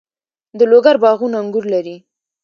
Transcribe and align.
د 0.57 0.61
لوګر 0.71 0.95
باغونه 1.03 1.37
انګور 1.43 1.65
لري. 1.73 1.97